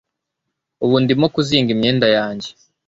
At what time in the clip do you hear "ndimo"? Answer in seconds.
1.03-1.25